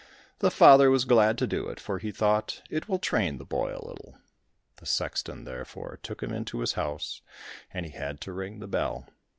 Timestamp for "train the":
2.97-3.45